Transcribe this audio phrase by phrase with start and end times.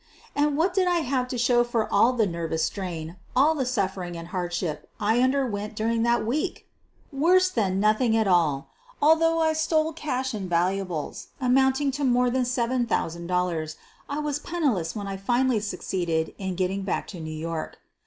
[0.35, 4.17] And what did I have to show for all the nervous strain, all the suffering
[4.17, 6.67] and hardship I underwent during that week?
[7.13, 8.71] Worse than nothing at all.
[8.99, 13.75] Al though I stole cash and valuables amounting to more than seven thousand dollars,
[14.09, 17.77] I was penniless when I finally succeeded in getting back to New York.